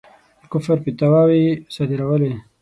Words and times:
د 0.39 0.43
کُفر 0.51 0.77
فتواوې 0.83 1.43
صادرولې. 1.73 2.31